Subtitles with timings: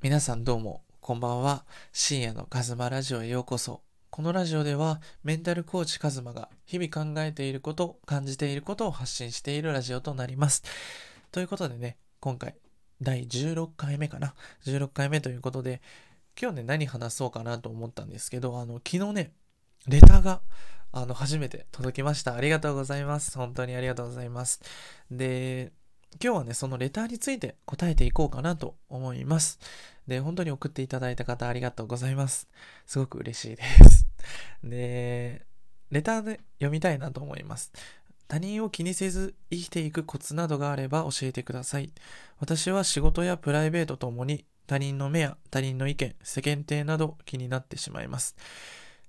[0.00, 1.64] 皆さんどうも、こんばんは。
[1.92, 3.82] 深夜のカズマラジオへようこそ。
[4.10, 10.62] このラジオでは、メンタルコーチカズマが日々考えていること、感じていることを発信しているラジオとなります。
[11.32, 12.54] ということでね、今回、
[13.02, 14.36] 第16回目かな。
[14.66, 15.82] 16回目ということで、
[16.40, 19.32] 今日ね、何話そうかなと思ったんですけど、あの、昨日ね、
[19.88, 20.42] レターが、
[20.92, 22.36] あの、初めて届きました。
[22.36, 23.36] ありがとうございます。
[23.36, 24.60] 本当にありがとうございます。
[25.10, 25.72] で、
[26.22, 29.60] 今日はね、そのレターについて答えていこうかなと思います。
[30.06, 32.48] で、本当に送っていただいた方ありがとうございます。
[32.86, 34.06] すごく嬉しいです。
[34.64, 35.46] で、
[35.90, 37.72] レターで読みたいなと思います。
[38.26, 41.92] 他人を気にせず生きていくコツなどがあれば教えてください。
[42.40, 48.36] 私は仕事やプライベートともに他人の目や他人の意見、世間体など気になってしまいます。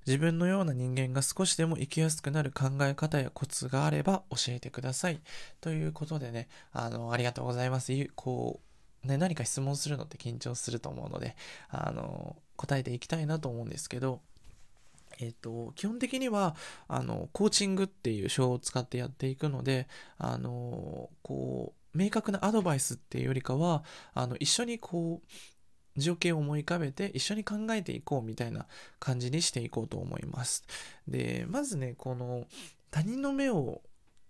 [0.09, 5.19] 自分のような人間が少しでも生きやすくなる考え方やコツがあれば教えてください。
[5.61, 7.93] ということでね、あの、ありがとうございます。
[8.15, 8.59] こ
[9.05, 11.35] う、ね、何か質問するのって緊張すると思うので、
[11.69, 14.19] あの、答えていきたいなと思うんですけど、
[15.19, 16.55] えっと、基本的には、
[16.87, 23.83] あの、コーチングっていう手法を使ってやっていくので、あの、こう、明確なアドバイスっていうよりかは、
[24.15, 25.27] あの、一緒にこう、
[25.97, 28.67] 情景を思い浮かべて一緒に考えていこうみたいな
[28.99, 30.63] 感じにしていこうと思います。
[31.07, 32.45] で、まずね、この
[32.91, 33.81] 他人の目を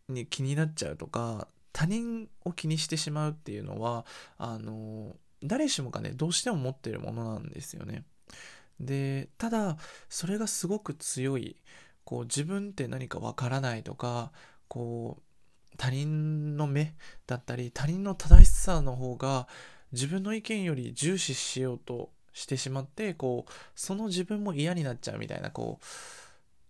[0.09, 4.05] に気になっちゃうとか、他人を気にしてしまうっていうのは、
[4.37, 8.03] あの、誰しもがね、どうしても持ってるものなんですよね。
[8.79, 9.77] で、ただ、
[10.09, 11.57] それがすごく強い、
[12.03, 14.31] こう、自分って何かわからないとか、
[14.67, 16.95] こう、他人の目
[17.27, 19.47] だったり、他人の正しさの方が、
[19.91, 25.85] 自分の意見より重視しようとしてしまってこうその自分も嫌になっちゃうみたいなこう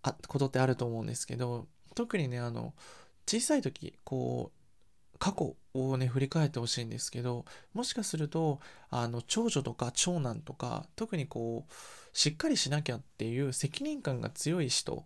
[0.03, 2.73] あことってあると思うんですけど特にねあの
[3.27, 8.59] 小さい時こう過去をね振り返ってほしいんですけどもしかすると
[8.89, 15.03] あの長女とか長男とか特にこうしっかりしなきゃっていう責任感が強い人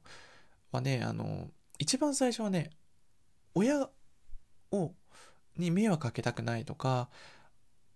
[0.71, 1.49] はねあの
[1.79, 2.69] 一番最初はね
[3.55, 3.89] 親
[4.71, 4.91] を
[5.57, 7.09] に迷惑かけたくないとか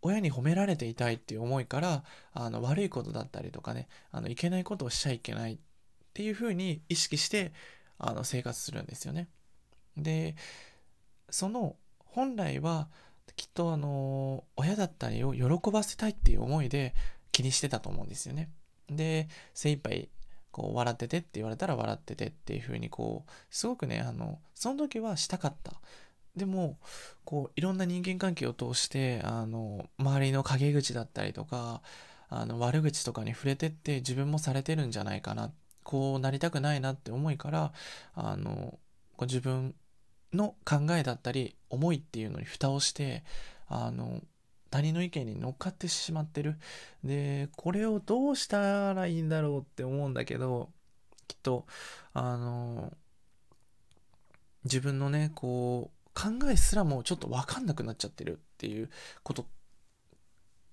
[0.02, 2.03] 親に褒められていたいっていう思いから
[2.34, 5.58] あの悪いことだったりとかねあのいけないことをしちゃいけないっ
[6.13, 7.52] ていうふうに意識して
[7.97, 9.28] あの生活するんですよね。
[9.96, 10.35] で
[11.30, 11.75] その
[12.06, 12.88] 本来は
[13.35, 16.94] きっとあの親だったりを喜ばせたいっていう思いで
[17.31, 18.50] 気にしてたと思うんですよね。
[18.90, 20.09] で精一杯
[20.52, 25.74] こう笑っててって言われたら笑っててっていうふうにこうすごくねあのその時はしたかった。
[26.37, 26.77] でも
[27.25, 31.81] こういろんな人間関係を通してあの周りの陰口だったりとか
[32.29, 35.51] あの悪口とかに触れてって自分もされてるんじゃないかな
[35.83, 37.73] こうなりたくないなって思いから
[38.13, 38.77] あの
[39.15, 39.73] こう自分
[40.33, 43.23] の考えだったり思いっていうのに蓋をして
[43.67, 44.21] あの
[44.69, 46.57] 他人の意見に乗っかってしまってる。
[47.03, 50.69] でこれをどうしたらいいんだろうって思うんだけど
[51.27, 51.65] きっと
[52.13, 52.93] あの
[54.65, 58.89] 自分のねこう考えすらもちょっと分かんなくなっちゃってるっていう
[59.22, 59.45] こと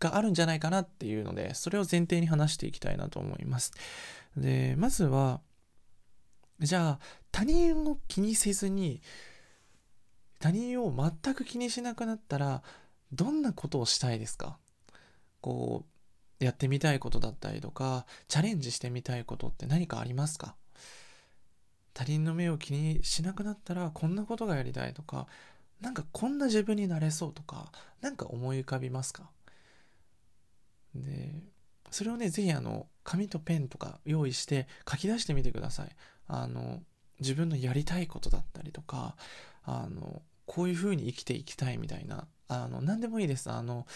[0.01, 3.73] があるんじゃないかなっていうのでそれを前提に話していきたいなと思います。
[4.37, 5.41] でまずは
[6.61, 6.99] じゃあ
[7.31, 9.03] 他人を気にせずに
[10.41, 12.63] 他人を全く気にしなくなったら
[13.13, 14.59] どんなことをしたいですか？
[15.41, 15.85] こ
[16.41, 20.55] うやってみたいことだったりとかチャレンジしてみたいことって何かありますか？
[21.95, 25.27] 他人の目を気にしなくなったらこんなことがやりたいとか
[25.81, 29.31] なんかこんな自分になれそうとかなんか思い浮かびますか？
[30.95, 31.33] で
[31.91, 35.89] それをねぜひあの紙とペンとか用意して書き出してみてください。
[36.27, 36.81] あの
[37.21, 39.15] 自分のやりたいことだったりとか
[39.65, 43.51] あのこういう風に生きていきたいみたいなあの何でもいいです。
[43.51, 43.87] あの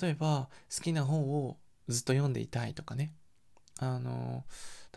[0.00, 1.56] 例えば好きな本を
[1.88, 3.12] ずっと読んでいたいとかね。
[3.80, 4.44] あの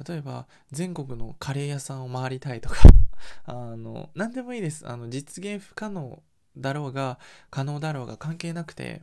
[0.08, 2.78] 例えば全国のカレー屋さんを回りたいとか
[3.46, 4.88] あの何でもいいです。
[4.88, 6.22] あの実現不可能
[6.56, 9.02] だろうが可能だろうが関係なくて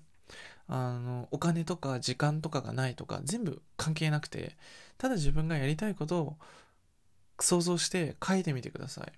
[0.68, 4.56] あのお金とか時間とかがないとか全部関係なくて
[4.98, 6.36] ただ自分がやりたいことを
[7.40, 9.12] 想像して書いてみてください。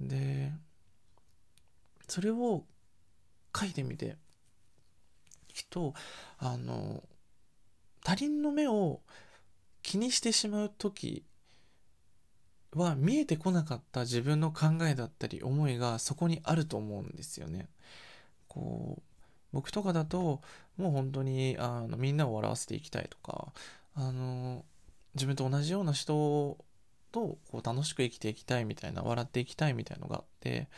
[0.00, 0.52] で
[2.08, 2.64] それを
[3.58, 4.16] 書いてみて
[5.48, 5.94] きっと
[6.38, 7.02] あの
[8.04, 9.00] 他人の目を
[9.88, 11.24] 気にしてしまう時
[12.74, 17.70] は見えてこなかった自分の考えだったり思いがそこにあると思うんですよね。
[18.48, 19.02] こう
[19.50, 20.42] 僕とかだと
[20.76, 23.54] もう本当にあのみんなを笑わせていきたいとか
[23.94, 24.62] あの
[25.14, 26.58] 自分と同じような人
[27.10, 30.68] とこう楽しく生きていきたいみたいな笑っていきたいみたいのがあって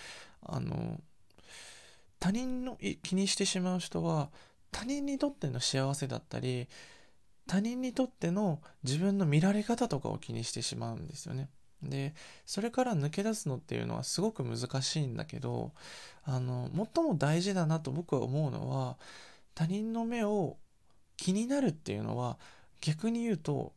[0.47, 1.01] あの
[2.21, 4.31] 他人の気にしてしまう人は
[4.71, 6.69] 他人にとっての幸せだったり
[7.51, 11.49] 他人にとっての自分の見られ方とかを気にしてしまうんですよね。
[11.83, 12.15] で
[12.47, 15.73] それから抜け出すのっていうのはすごく難しいんだけど
[16.23, 18.99] あの最も大事だなと僕は思うのは
[19.57, 20.59] 他人の目を
[21.17, 22.39] 気になるっていうのは
[22.81, 23.73] 逆に言うと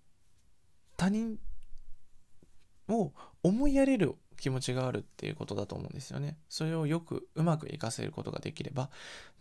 [0.96, 1.40] 他人
[2.90, 3.12] を
[3.42, 6.38] 思いやれる気持ちがあるっていうことだと思うんですよね。
[6.50, 8.89] それをよくうまく活かせることができれば。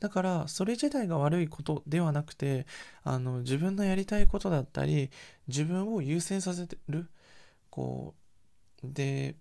[0.00, 2.66] だからそれ自体が悪いことではなくて
[3.02, 5.10] あの自分のやりたいことだったり
[5.48, 7.08] 自分を優先させてる
[7.70, 8.14] こ
[8.84, 9.36] うで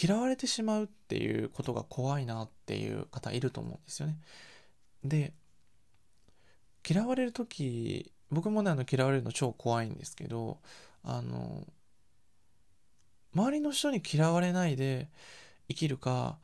[0.00, 4.18] 嫌われてしまうっていうことが怖いなっていう方いると思うんですよね。
[5.04, 5.34] で
[6.88, 10.58] 嫌われる時僕もねあの嫌われるの超怖いんですけど
[11.02, 11.66] あの
[13.34, 15.08] 周りの人に嫌われないで
[15.68, 16.38] 生きるか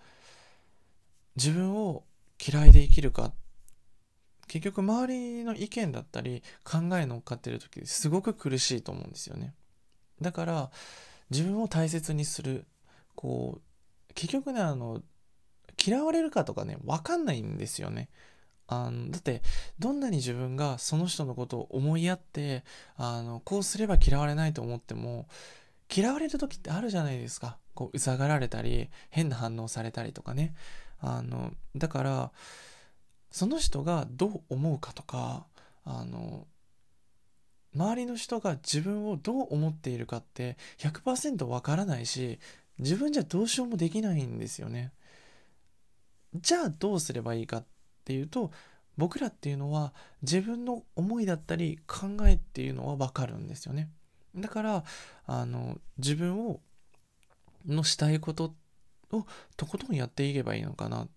[1.37, 2.05] 自分を
[2.45, 3.33] 嫌いで生きるか。
[4.49, 9.55] 結局周りの意見だったり考え乗っかってる時すごく苦しいと思うんですよね。
[10.21, 10.71] だから
[11.31, 12.65] 自分を大切にする。
[13.17, 15.03] こう結局ねあの
[15.85, 18.09] 嫌われるかとかね分かんないんですよね。
[18.69, 19.43] あのだって
[19.79, 22.65] どんなに自分がその人のことを思いやって
[22.97, 25.29] あのこうすれば嫌われないと思っても
[25.95, 27.59] 嫌われる時ってあるじゃないですか。
[27.75, 30.55] こう、うざがられたり、変な反応されたりとかね。
[31.01, 32.33] あの、だから、
[33.31, 35.47] その人がどう思うかとか、
[35.85, 36.47] あの、
[37.75, 42.39] 周りの人が自分をどう思っているかって100%わからないし、
[42.79, 44.93] 自分じゃどうしようもできないんですよね。
[46.35, 47.65] じゃあどうすればいいかっ
[48.05, 48.51] ていうと、
[48.97, 49.93] 僕らっていうのは
[50.23, 53.91] 自分の思いだったり考えっていうのはわかるんですよね。
[54.37, 54.85] だから
[55.27, 56.61] あの自分を
[57.67, 58.55] のしたいこと
[59.11, 61.09] をとことんやっていけばいいのかな。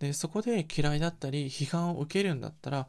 [0.00, 2.86] でそこで嫌いだったり批判を受けるんだったら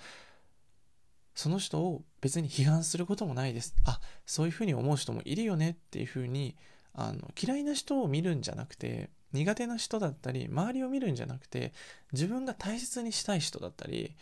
[1.33, 3.75] その人を別に批判することもないです。
[3.85, 5.71] あそういうふうに思う人もいるよね。
[5.71, 6.55] っていうふうに
[6.93, 11.73] あの嫌いな人を見るんじゃなくて苦手な人だったり周りを見るんじゃなくて
[12.11, 14.15] 自分が大切にしたい人だったり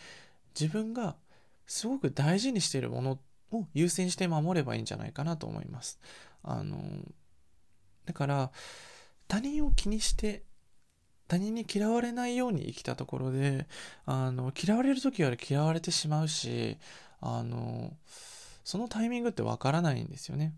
[0.59, 1.15] 自分が
[1.65, 3.19] すごく大事にしているもの
[3.51, 5.99] を優先して守ればいいんじゃないかなと思います。
[6.43, 6.77] あの
[8.05, 8.51] だから
[9.27, 10.43] 他人を気にして
[11.27, 13.67] 他人に嫌われないように生きたところで
[14.05, 16.77] あの嫌われる時は嫌われてしまうし
[17.19, 17.91] あの
[18.63, 20.53] そのタイミングってわからないんですよね。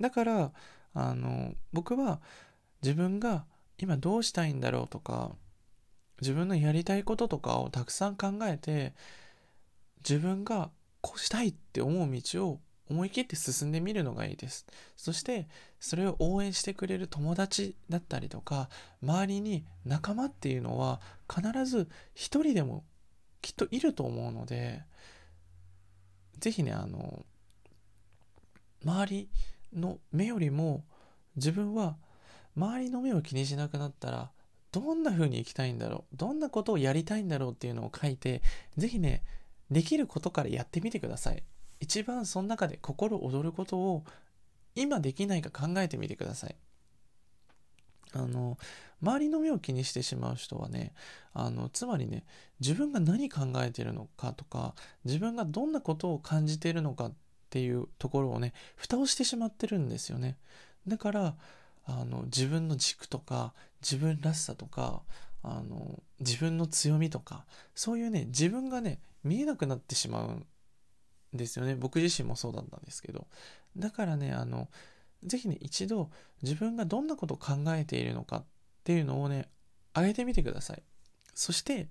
[0.00, 0.52] だから
[0.94, 2.20] あの僕は
[2.82, 3.44] 自分が
[3.78, 5.32] 今どうしたいんだろうとか
[6.20, 8.94] 自分のやりたいこととかをたくさん考えて
[9.98, 12.60] 自分がこうしたいって思う道を
[12.90, 14.66] 思い切って進んでみるのがいいです。
[14.96, 15.48] そして
[15.78, 18.68] それを応援してくれる友達だったりとか
[19.02, 21.00] 周りに仲間っていうのは
[21.32, 22.84] 必ず一人でも
[23.42, 24.82] きっといると思うので
[26.38, 27.24] 是非ねあの
[28.84, 29.28] 周り
[29.74, 30.84] の目よりも
[31.36, 31.96] 自分は
[32.56, 34.30] 周りの目を気にしなくなったら
[34.72, 38.42] どんな風に生きたいんだろうどんなことをやりたいんだろうっていうのを書いて
[38.76, 39.22] 是非ね
[39.70, 41.42] できることからやってみてください。
[41.80, 44.04] 一番その中で心躍ることを
[44.74, 46.56] 今できないか考えてみてください。
[48.12, 48.56] あの
[49.02, 50.92] 周りの目を気にしてしまう人はね
[51.34, 52.24] あのつまりね
[52.60, 54.74] 自分が何考えてるのかとか
[55.04, 57.12] 自分がどんなことを感じているのかっ
[57.50, 60.36] ていうところをね蓋をしてしまってるんですよね
[60.86, 61.34] だから
[61.86, 65.02] あの自分の軸とか自分らしさとか
[65.42, 70.46] あの自分の強みとかそういうね自分がね見えなくなってしまうん
[71.32, 71.74] ですよね。
[71.74, 73.26] 僕自身もそうだったんですけど。
[73.76, 74.68] だからねあの
[75.24, 76.10] 是非ね一度
[76.42, 78.44] 自分がどんなことを考えているのかっ
[78.84, 79.48] ていうのをね
[79.94, 80.82] 上げてみてください。
[81.34, 81.88] そして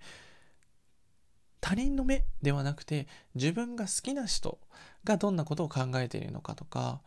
[1.62, 4.60] 他人の目ではなくて自分が好きな人
[5.04, 7.02] がどんなことを考えているのかとか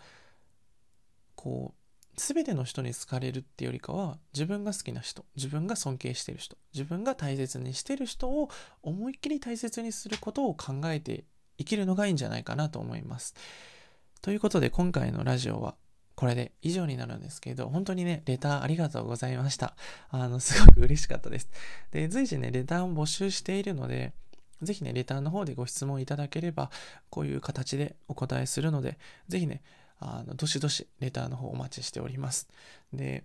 [1.34, 1.79] こう
[2.20, 8.50] 全ての人に好かれるっていうよりかは自分が好きな人自分が尊敬してる人自分が大切にしてる人を
[8.82, 11.24] 思いっきり大切にすることを考えて
[11.58, 13.34] 生きるのがいいんじゃないかなと思います
[14.22, 15.74] ということで今回のラジオは
[16.20, 19.74] これで以上になるんですけど、本当にね、レターありがとうございました。
[20.10, 21.48] あの、すごく嬉しかったです。
[21.92, 24.12] で、随時ね、レターを募集しているので、
[24.60, 26.70] ぜひね、レターの方でご質問いただければ、
[27.08, 28.98] こういう形でお答えするので、
[29.28, 29.62] ぜひね、
[30.00, 32.48] あの、どしどしレターの方お待ちしております。
[32.92, 33.24] で、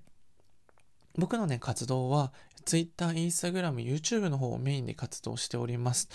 [1.17, 2.34] 僕のね、活動は、
[2.65, 6.10] Twitter、Instagram、YouTube の方をメインで活動しております。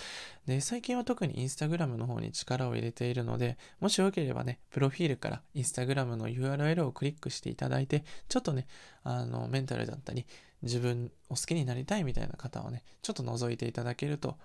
[0.45, 8.67] で、最近は特に Instagram の方に力を入れているので、もしよければね、プロフィールから Instagram の URL をクリックしていただいて、ちょっとね、
[9.03, 10.25] あの、メンタルだったり、
[10.61, 14.37] 自分を好きになりたいみたいな方はね、ちょっと覗いていただけると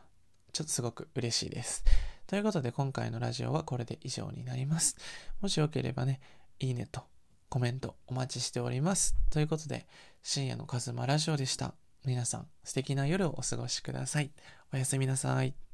[0.56, 1.84] ちょっとすごく嬉しいです。
[2.26, 4.96] ということで今回のラジオはこれで以上になります。
[5.42, 6.18] もしよければね、
[6.60, 7.02] いいねと
[7.50, 9.16] コメントお待ちしております。
[9.30, 9.86] ということで、
[10.22, 11.74] 深夜のカズマラジオでした。
[12.06, 14.30] 皆さん素敵な夜をお過ごしください。
[14.72, 15.65] おやすみなさい。